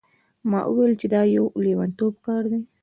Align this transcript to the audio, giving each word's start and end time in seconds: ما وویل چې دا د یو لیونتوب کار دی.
ما 0.49 0.59
وویل 0.67 0.93
چې 1.01 1.07
دا 1.13 1.21
د 1.27 1.31
یو 1.35 1.45
لیونتوب 1.63 2.13
کار 2.25 2.43
دی. 2.51 2.61